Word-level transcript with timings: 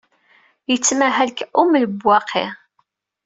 Yettmahal 0.69 1.29
deg 1.31 1.39
Um 1.61 1.71
Lebwaqi. 1.83 2.45